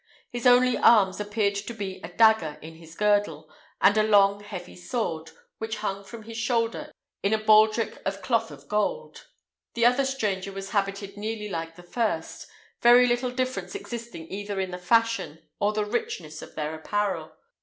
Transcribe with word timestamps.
His 0.31 0.47
only 0.47 0.77
arms 0.79 1.19
appeared 1.19 1.53
to 1.53 1.75
be 1.75 2.01
a 2.03 2.07
dagger 2.07 2.57
in 2.63 2.73
his 2.77 2.95
girdle, 2.95 3.47
and 3.79 3.95
a 3.99 4.01
long 4.01 4.39
heavy 4.39 4.75
sword, 4.75 5.29
which 5.59 5.77
hung 5.77 6.03
from 6.03 6.23
his 6.23 6.37
shoulder 6.37 6.91
in 7.21 7.35
a 7.35 7.37
baldrick 7.37 8.01
of 8.03 8.23
cloth 8.23 8.49
of 8.49 8.67
gold. 8.67 9.27
The 9.75 9.85
other 9.85 10.05
stranger 10.05 10.51
was 10.51 10.71
habited 10.71 11.17
nearly 11.17 11.49
like 11.49 11.75
the 11.75 11.83
first, 11.83 12.47
very 12.81 13.05
little 13.05 13.29
difference 13.29 13.75
existing 13.75 14.31
either 14.31 14.59
in 14.59 14.71
the 14.71 14.79
fashion 14.79 15.45
or 15.59 15.71
the 15.71 15.85
richness 15.85 16.41
of 16.41 16.55
their 16.55 16.73
apparel. 16.73 17.33